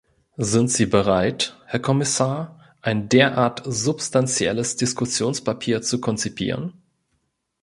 [0.37, 6.73] Sind Sie bereit, Herr Kommissar, ein derart substanzielles Diskussionspapier zu konzipieren?